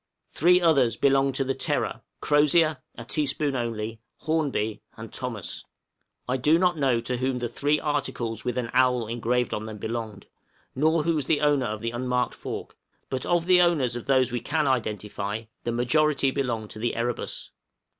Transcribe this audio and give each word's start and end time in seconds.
Three 0.29 0.59
others 0.59 0.97
belonged 0.97 1.35
to 1.35 1.43
the 1.43 1.53
'Terror,' 1.53 2.01
Crozier, 2.21 2.77
(a 2.95 3.05
teaspoon 3.05 3.55
only), 3.55 4.01
Hornby, 4.21 4.81
and 4.97 5.13
Thomas. 5.13 5.63
I 6.27 6.37
do 6.37 6.57
not 6.57 6.75
know 6.75 6.99
to 7.01 7.17
whom 7.17 7.37
the 7.37 7.47
three 7.47 7.79
articles 7.79 8.43
with 8.43 8.57
an 8.57 8.71
owl 8.73 9.05
engraved 9.05 9.53
on 9.53 9.67
them 9.67 9.77
belonged, 9.77 10.25
nor 10.73 11.03
who 11.03 11.13
was 11.17 11.27
the 11.27 11.41
owner 11.41 11.67
of 11.67 11.81
the 11.81 11.91
unmarked 11.91 12.33
fork, 12.33 12.75
but 13.11 13.27
of 13.27 13.45
the 13.45 13.61
owners 13.61 13.95
of 13.95 14.07
those 14.07 14.31
we 14.31 14.41
can 14.41 14.65
identify, 14.65 15.43
the 15.65 15.71
majority 15.71 16.31
belonged 16.31 16.71
to 16.71 16.79
the 16.79 16.95
'Erebus.' 16.95 17.51